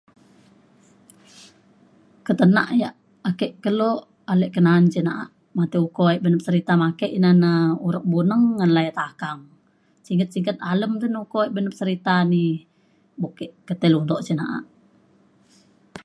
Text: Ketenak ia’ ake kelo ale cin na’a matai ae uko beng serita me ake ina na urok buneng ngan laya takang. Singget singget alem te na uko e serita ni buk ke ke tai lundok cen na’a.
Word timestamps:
Ketenak 2.25 2.67
ia’ 2.77 2.89
ake 3.29 3.47
kelo 3.63 3.91
ale 4.31 4.45
cin 4.53 5.03
na’a 5.07 5.25
matai 5.57 5.79
ae 5.79 5.85
uko 5.89 6.03
beng 6.23 6.39
serita 6.45 6.73
me 6.79 6.85
ake 6.91 7.07
ina 7.17 7.31
na 7.43 7.51
urok 7.87 8.05
buneng 8.11 8.45
ngan 8.57 8.71
laya 8.75 8.91
takang. 9.01 9.39
Singget 10.05 10.29
singget 10.31 10.57
alem 10.71 10.91
te 11.01 11.07
na 11.09 11.19
uko 11.25 11.39
e 11.59 11.61
serita 11.79 12.15
ni 12.31 12.43
buk 13.21 13.33
ke 13.37 13.45
ke 13.67 13.73
tai 13.79 13.89
lundok 13.93 14.21
cen 14.25 14.37
na’a. 14.39 14.57